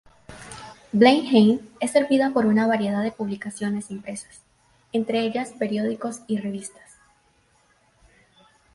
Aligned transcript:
Blenheim 0.91 1.59
es 1.79 1.91
servida 1.91 2.31
por 2.33 2.47
una 2.47 2.65
variedad 2.65 3.03
de 3.03 3.11
publicaciones 3.11 3.91
impresas, 3.91 4.41
entre 4.93 5.19
ellas 5.19 5.51
periódicos 5.59 6.21
y 6.25 6.39
revistas. 6.39 6.97